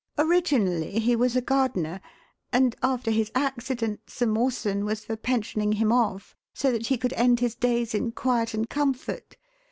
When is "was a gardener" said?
1.15-2.01